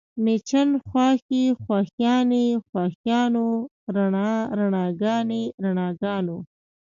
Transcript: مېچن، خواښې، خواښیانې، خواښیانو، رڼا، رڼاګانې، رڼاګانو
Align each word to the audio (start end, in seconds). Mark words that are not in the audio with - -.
مېچن، 0.23 0.69
خواښې، 0.87 1.43
خواښیانې، 1.61 2.45
خواښیانو، 2.67 3.47
رڼا، 3.95 4.31
رڼاګانې، 4.57 5.43
رڼاګانو 5.63 6.37